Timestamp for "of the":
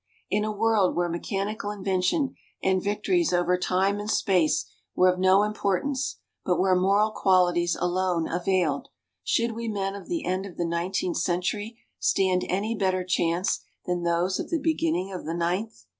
9.93-10.25, 10.47-10.65, 14.39-14.57, 15.11-15.35